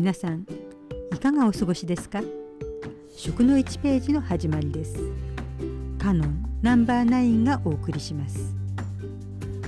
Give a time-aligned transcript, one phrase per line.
[0.00, 0.46] 皆さん
[1.14, 2.22] いかがお過ごしですか？
[3.14, 4.96] 食の1ページの始まりです。
[5.98, 8.54] カノンナンバー9がお送りします。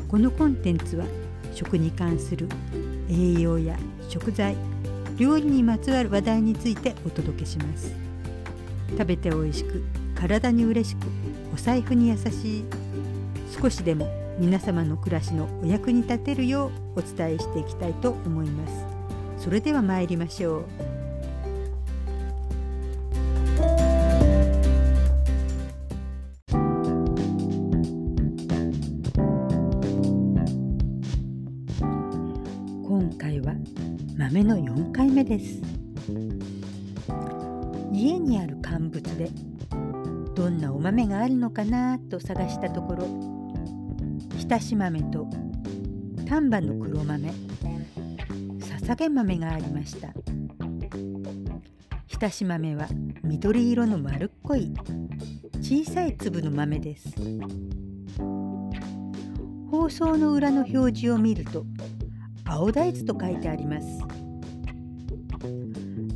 [0.09, 1.05] このコンテンツは
[1.53, 2.49] 食に関する
[3.11, 3.77] 栄養や
[4.09, 4.57] 食材
[5.18, 7.93] 料理にまつわる話題についてお届けします。
[8.93, 9.83] 食べて美味しく
[10.14, 11.01] 体に嬉しく
[11.53, 12.64] お財布に優しい
[13.61, 14.09] 少しでも
[14.39, 18.92] 皆様の暮らしのお役に立てるようお伝えしていきたいと思います。
[19.43, 20.64] それでは参りましょう。
[32.86, 33.55] 今回は
[34.17, 35.61] 豆の4回目です。
[37.92, 39.28] 家にある乾物で
[40.36, 43.06] どんなお豆があるのかなと探したところ
[44.39, 45.27] 浸し豆と
[46.28, 47.33] 丹波の黒豆
[48.84, 50.08] さげ豆がありました
[52.06, 52.88] 浸し豆は
[53.22, 54.75] 緑色の丸っこい
[55.61, 57.14] 小さい粒の豆です
[59.70, 61.64] 包装の裏の表示を見ると
[62.44, 63.86] 青大豆と書いてあります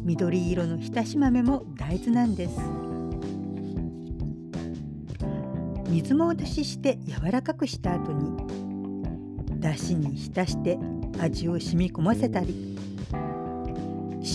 [0.03, 2.61] 緑色の浸し豆も大豆なんです
[5.89, 10.79] 水戻しして柔らかくした後にだしに浸して
[11.21, 12.77] 味を染み込ませたり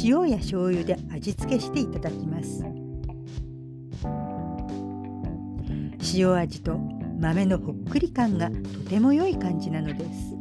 [0.04, 2.66] 塩や醤油で味付けしていただきます。
[6.14, 6.78] 塩味と
[7.20, 8.58] 豆のほっくり感がと
[8.90, 10.36] ても良い感じなのです。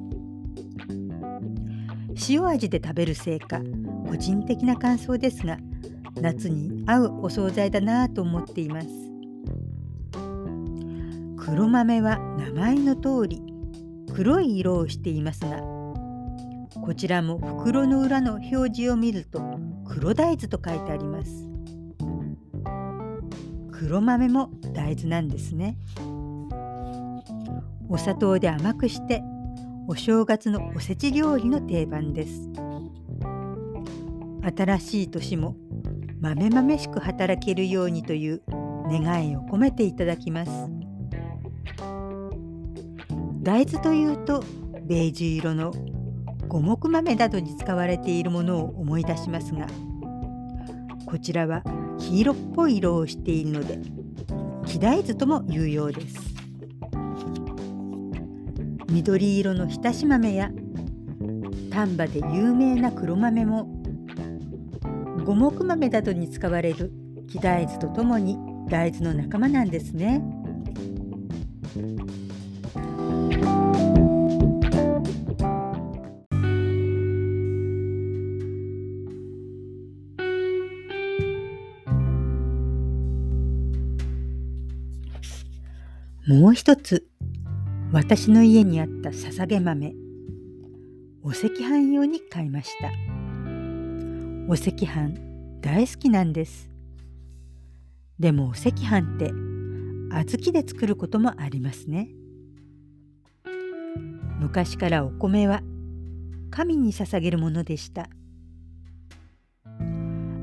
[2.32, 3.60] 塩味で食べるせいか
[4.08, 5.58] 個人的な感想ですが
[6.20, 8.88] 夏に合うお惣菜だなぁと思っています。
[11.38, 13.42] 黒豆は名前の通り
[14.14, 15.79] 黒い色をしていますが
[16.90, 19.40] こちらも袋の裏の表示を見ると
[19.86, 21.48] 黒大豆と書いてあります。
[23.70, 25.78] 黒豆も大豆なんですね。
[27.88, 29.22] お砂糖で甘くして
[29.86, 32.50] お正月のおせち料理の定番です。
[34.56, 35.54] 新しい年も
[36.20, 38.42] 豆豆しく働けるようにという
[38.90, 40.50] 願いを込めていただきます。
[43.44, 44.42] 大豆というと
[44.82, 45.72] ベージュ色の
[46.50, 49.68] 五目豆などに使われているものを思い出しますが
[51.06, 51.62] こちらは
[51.98, 53.78] 黄色っぽい色をしているので
[54.66, 56.16] 黄大豆とも言うようです
[58.88, 60.50] 緑色の浸し豆や
[61.70, 63.68] 丹波で有名な黒豆も
[65.24, 66.90] 五目豆などに使われる
[67.28, 68.36] 黄大豆とともに
[68.68, 70.20] 大豆の仲間なんですね。
[86.30, 87.08] もう一つ
[87.90, 89.94] 私の家にあったささげ豆
[91.24, 92.92] お赤飯用に買いました。
[94.48, 95.18] お赤飯
[95.60, 96.70] 大好きなんです。
[98.20, 99.32] でもお赤飯って
[100.12, 102.10] 小豆で作ることもありますね。
[104.38, 105.62] 昔からお米は
[106.52, 108.08] 神に捧げるものでした。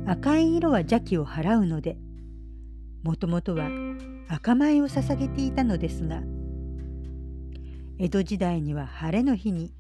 [0.06, 1.98] 赤い色は邪気を払うので
[3.04, 3.70] もともとは
[4.30, 6.22] 赤米を捧げていたのですが
[7.98, 9.72] 江戸時代には晴れの日に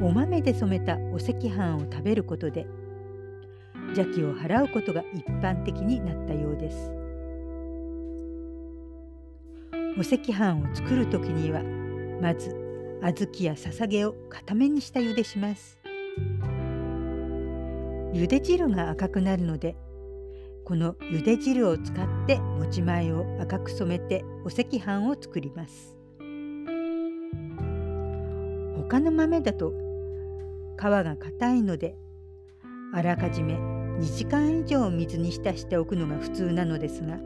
[0.00, 2.66] お豆で染めたお赤飯を食べることで
[3.96, 6.90] 邪気を払うことが一般的になったようです。
[9.98, 11.62] お赤飯を作る時には
[12.22, 12.56] まず
[13.02, 15.78] 小豆やささげを固めにした茹でします。
[18.12, 19.76] 茹で汁が赤くなるので
[20.64, 25.96] この茹で汁を使ってもち米を赤く染めてお赤飯を作ります
[28.76, 29.72] 他の豆だと
[30.78, 31.96] 皮が硬いので
[32.94, 37.18] あらかじめ2時間以上水に浸しておくのが普通なのですが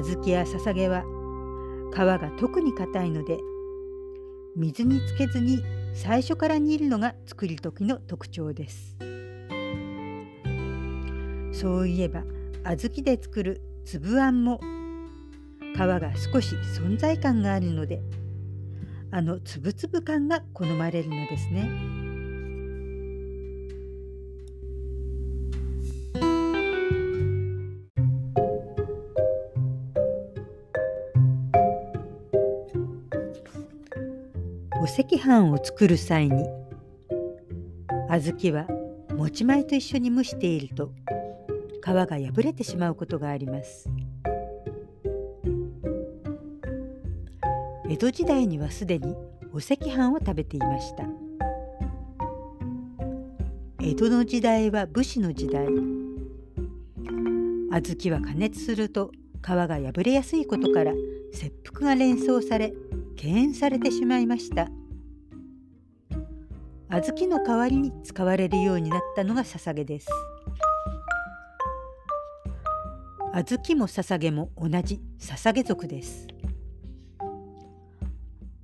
[0.00, 1.04] 小豆やささげは
[1.92, 3.38] 皮が特に硬いので
[4.56, 5.62] 水につけずに
[5.94, 8.96] 最初から煮るのが作り時の特徴です。
[11.54, 12.24] そういえば
[12.64, 14.60] 小豆で作る粒あんも
[15.74, 18.02] 皮が少し存在感があるので
[19.12, 21.70] あのつぶつぶ感が好まれるのですね。
[34.80, 36.44] お赤飯を作る際に
[38.10, 38.66] 小豆は
[39.16, 40.92] 持ち米と一緒に蒸していると
[41.84, 43.90] 皮が破れてしまうことがあります。
[47.90, 49.14] 江戸時代にはすでに
[49.52, 51.04] お赤飯を食べていました。
[53.82, 55.66] 江戸の時代は武士の時代。
[57.70, 59.10] 小豆は加熱すると
[59.42, 60.92] 皮が破れやすいことから
[61.32, 62.72] 切腹が連想され
[63.16, 64.70] 敬遠されてしまいました。
[66.88, 70.08] 小豆の代わりに使われるようになったのが捧げです。
[73.36, 76.28] 小豆も捧げも同じ捧げ族です。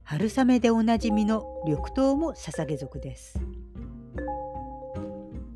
[0.05, 3.41] 春雨でおなじみの緑豆も捧げ族です。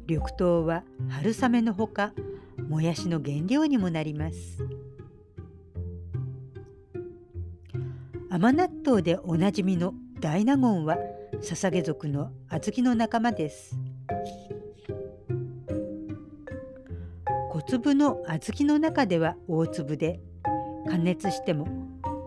[0.09, 2.13] 緑豆は春雨のほか
[2.69, 4.67] もやしの原料にもなります。
[8.31, 10.99] 甘納豆でおなじみの大納言は
[11.41, 13.77] 捧げ族の小豆の仲間です。
[17.67, 20.21] 粒の小豆の中では大粒で
[20.87, 21.67] 加熱しても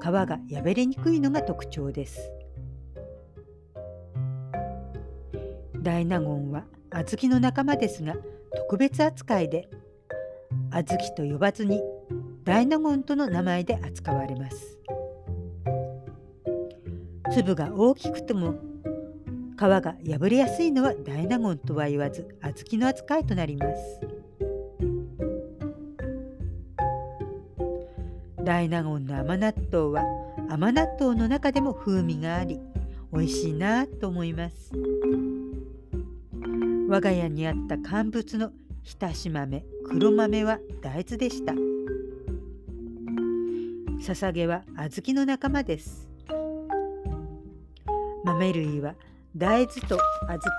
[0.02, 2.32] 皮が破れにくいのが特徴です。
[5.84, 8.16] 大納言は小豆の仲間ですが
[8.56, 9.70] 特別扱いで
[10.72, 11.82] 小豆と呼ばずに
[12.44, 14.80] 大納言との名前で扱われます。
[17.32, 18.56] 粒が大きくても
[19.56, 24.17] 皮が破れやすいのは大納言とは言わず小豆の扱いとなります。
[28.48, 30.06] 大納言の甘納豆は
[30.48, 32.62] 甘納豆の中でも風味があり
[33.12, 34.72] 美味しいなと思います。
[36.88, 38.54] 我が家にあった乾物の
[38.84, 41.52] 浸し豆黒豆は大豆でした。
[44.00, 46.08] 捧げは小豆の仲間です。
[48.24, 48.96] 豆類は
[49.36, 50.02] 大豆と小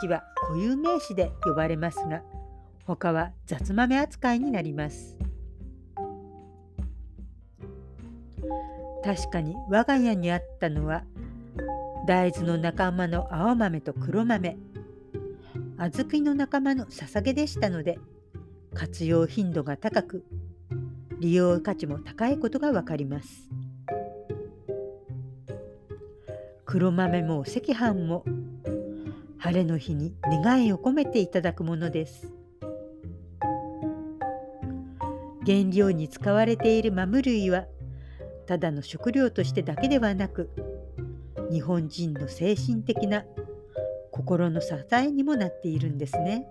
[0.03, 2.21] 豆は固有名詞で呼ばれますが
[2.85, 5.18] 他は雑豆扱いになります。
[9.05, 11.05] 確かに我が家にあったのは
[12.07, 14.57] 大豆の仲間の青豆と黒豆。
[15.79, 18.01] 小豆の仲間の捧げでしたので
[18.75, 20.25] 活用頻度が高く
[21.21, 23.49] 利用価値も高いことがわかります。
[26.65, 28.25] 黒豆も赤飯も
[29.39, 32.33] 晴れの日に願いを込めていただくものです。
[35.47, 37.67] 原料に使われているマム類は
[38.49, 40.49] ただの食料としてだけではなく
[41.53, 43.27] 日本人の精神的な
[44.11, 46.51] 心の支えにもなっているんですね。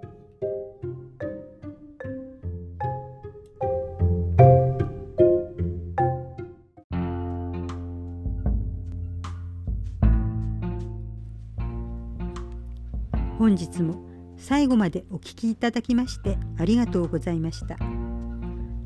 [13.40, 13.96] 本日も
[14.38, 17.76] 最後までお聞きいただきましてありがとうございました。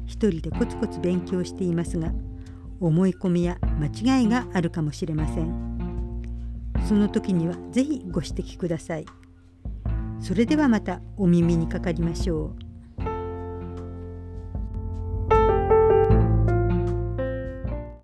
[0.06, 2.14] 一人でコツコツ勉強していますが
[2.82, 5.72] 思い込みや間違いがあるかもしれません。
[6.88, 9.06] その時には是非ご指摘ください。
[10.20, 12.71] それではまたお耳にかかりましょう。